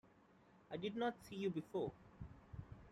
I 0.71 0.77
did 0.77 0.95
not 0.95 1.21
see 1.23 1.35
you 1.35 1.51
before. 1.51 1.91